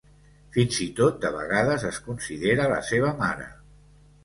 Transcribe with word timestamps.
Fins 0.53 0.79
i 0.85 0.87
tot 0.99 1.19
de 1.25 1.31
vegades 1.35 1.85
es 1.91 2.01
considera 2.09 2.69
la 2.75 2.83
seva 2.91 3.15
mare. 3.23 3.49